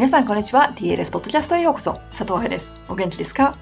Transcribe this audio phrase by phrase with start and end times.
[0.00, 0.72] 皆さんこんにちは。
[0.76, 2.00] DLS ポッドキャストへようこそ。
[2.16, 2.72] 佐藤彩です。
[2.88, 3.58] お元気ですか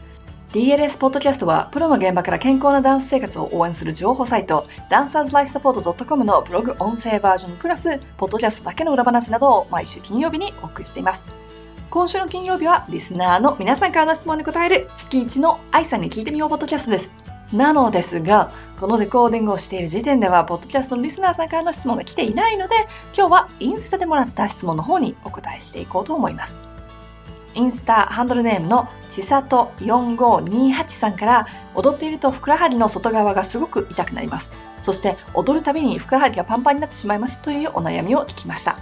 [0.53, 11.25] ？DLS ポッドキャストは、プロの現場から健康なダンス生活を応援する情報サイト、ダンサーズライフサポート .com のブログ音声バージョンプラス、ポッドキャストだけの裏話などを毎週金曜日にお送りしています。
[11.91, 17.11] 今週の金曜日は、リスナーの皆さんからの質問に答える月1の愛さんに聞いてみようポッドキャストです。
[17.53, 22.75] なのですが、このレコーディングをしている時点では、ポッドキャストのリスナーさんからの質問が来ていないので、
[23.17, 26.59] 今日はインスタでもらった質問の方にお答えしていこうと思います。
[27.55, 34.51] インスタハンドルネームのちさと4528さんから踊っているとふくらはぎの外側がすごく痛くなります。
[34.81, 38.79] そして踊るたびにふくらはぎがパンパンになってしまいますというお悩みを聞きました。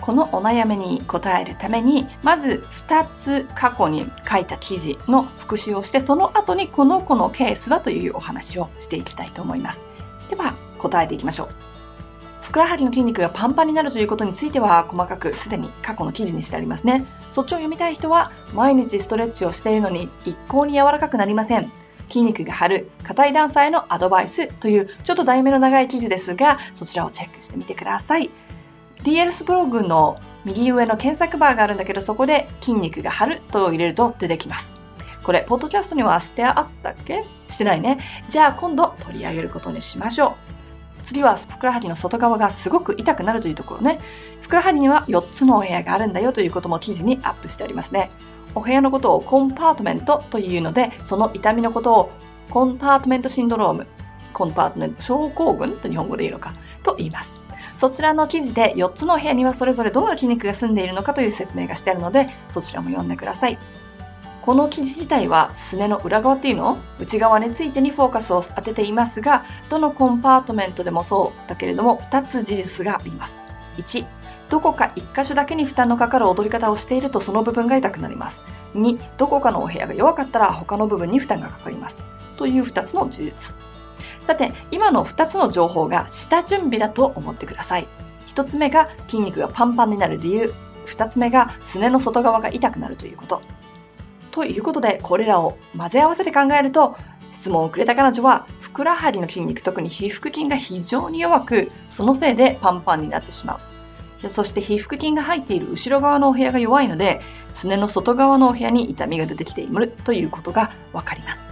[0.00, 9.84] このお悩みに答えるために、まず2つ過去に書いた記事の復習をして、その後にこの子のケースはというお話をしていきたいと思います。
[10.28, 11.70] では、答えていきましょう。
[12.50, 17.06] ふくらはぎの筋肉がパンパンになるということについては細かくすでに過去の記事にしてありますね。
[17.30, 21.70] そっちを読みたい人は毎日ストレッチをしているのに一向に柔らかくなりません。
[22.08, 28.30] 筋肉が張る硬いダンサーへのアドバイスというちょっと題名の長い記事ですがそちらをチェックしてみてください。
[29.04, 34.72] DLS ブログの右上の検索バーがあるんだけどそこで筋肉が張ると入れると出てきます。
[35.22, 37.24] これ、ポッドキャストにはしてあったっけ？
[37.46, 37.98] してないね。
[38.30, 40.32] じゃあ今度取り上げることにしましょう。
[41.02, 44.00] 次はふくらはぎの外側がすごく痛くなるというところね。
[44.40, 48.10] ふくらはぎには4つのお部屋があるんだよということも記事にアップしてありますね。
[48.54, 52.10] お部屋のことをコンパートメントというので、その痛みのことを
[52.50, 53.86] コンパートメントシンドローム、
[54.32, 57.39] コンパートメント症候群と日本語でいいのかと言います。
[57.80, 63.58] そちらの記事で4つの部屋にはそれぞれどんな筋肉が住んでいるのかという説明がしてあるので、そちらも読んでください。
[64.42, 73.38] この記事自体はすねの裏側っていうの内側についてにフォーカスを当てていますが、どのコンパートメントでもそうだけれども、2つ事実があります。
[73.78, 74.04] 1、
[74.50, 78.42] どこか1箇所だけに負担のかかる踊り方をしているとその部分が痛くなります。
[78.74, 82.04] 2、どこかのお部屋が弱かったら他の部分に負担がかかります。
[82.36, 83.69] という2つの事実。
[84.30, 87.88] さて、今の2つの情報が下準備だと思ってください。
[88.28, 90.54] 1つ目が筋肉がパンパンになる理由。
[90.86, 93.42] 2つ目がすねの外側が痛くなるということ。
[94.30, 96.96] ということで、これらを混ぜ合わせて考えると、
[97.32, 103.60] 質問をくれた彼女は、ふくらはぎの筋肉、特に皮腹筋が非常に弱く、そのせいでパンパンになってしま
[104.22, 104.30] う。
[104.30, 107.20] そして皮腹筋が入っている後ろ側のお部屋が弱いので、
[107.52, 111.49] すねの外側のお部屋に痛みが出てきているということがわかります。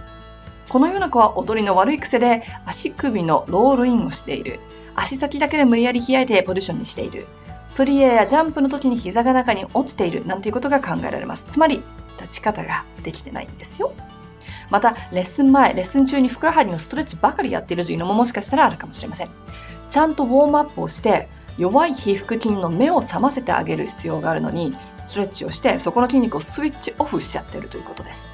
[0.69, 4.59] このような子は踊りの悪い癖で足首のロールインをしている。
[4.95, 7.27] 足先だけで無理やり開いてポジションにしている。
[7.75, 11.45] プリエやジャンプの時に膝が中に落ちているなんていうことが考えられます。
[11.49, 11.81] つまり、
[12.19, 13.93] 立ち方ができてないんですよ。
[14.69, 19.29] また、レッスン前、レッスン中にふくらはぎのストレッチばかりやっているというのももしかしたらあるかもしれません。
[19.89, 28.29] ちゃんとウォームアップをして、弱い皮腹筋の目を覚ませてあげる必要があるのに、ストレッチをして、そこの筋肉をスイッチオフしちゃっているということです。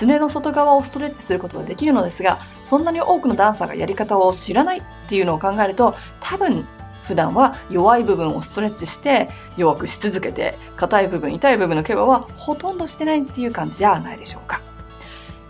[0.00, 6.66] すねの外側をストレッチすることはできるのですが、そんなに多くのダンサーがやり方を知らないっていうのを考えると、多分
[7.02, 9.28] 普段は弱い部分をストレッチして
[9.58, 14.62] 弱くし続けて硬い部分痛い部分のケアはほとんどしてないっていう感じではないでしょうか。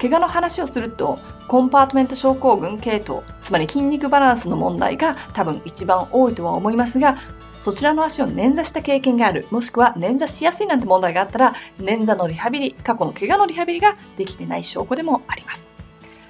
[0.01, 7.19] 怪我の話をするとコンパートメント症候群系統つまり筋肉バランスの問題が多分一番多いとは思いますが
[7.61, 15.69] そちらの足を捻挫した経験がある、もしくは捻挫しやすいなんて問題があったら、捻挫のリハビリ、過去の怪我のリハビリができてない証拠でもあります。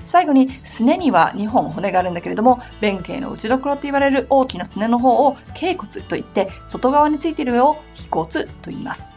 [0.05, 9.09] 最後に、すねには2本骨があるんだけれども、弁慶の打ちどころと言われる大きなすねの方を頸骨といって、外側についている上を腓骨と言います。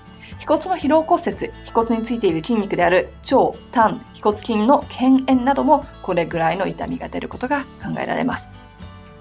[0.46, 8.52] 腓骨の疲労骨折、腓骨についている筋肉である腸、胆、腓骨筋の腱炎などもこれぐらいの痛みが出ることが考えられます。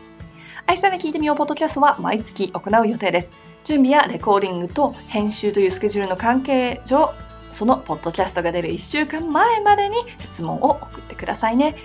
[0.68, 3.32] 愛さんに聞いてみようポッドキャストは毎月行う予定です。
[3.64, 7.16] 準備やレコーディングと編集というスケジュールの関係上、
[7.62, 11.76] そのポッドキャストが出る1週間前までに質問を送ってくださいね。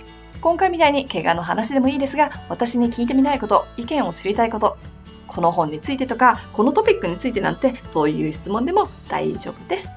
[0.40, 4.78] 今回みたいに怪我の話でもいいですが、私に聞いてみたいこと、意見を知りたいこと、
[5.26, 9.90] この本についてとか、このトピックについてなんて、そういう質問でも大丈夫です。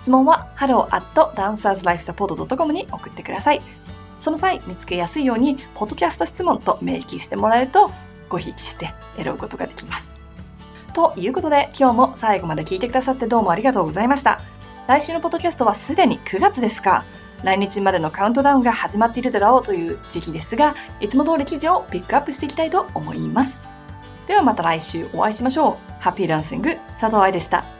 [0.00, 3.62] 質問は hello.dancerslifesupport.com に送ってください。
[4.18, 7.92] その際、見つけやすいように、ポッドキャスト質問と明記してもらえると、
[8.28, 10.10] ごひいきして選ぶことができます。
[10.92, 14.40] ということで、今日も最後まで聞いてくださってどうもありがとうございました。
[14.86, 17.04] 来週のポッドキャストはすでに9月ですか。
[17.42, 23.60] 来日までのカウントダウンが始まっているだろうという時期ですが、いつも通り記事をピックアップしていきたいと思います。
[24.26, 26.02] ではまた来週お会いしましょう。
[26.02, 27.79] ハッピーランシング、佐藤愛でした。